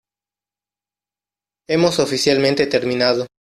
[1.69, 3.27] Hemos oficialmente terminado.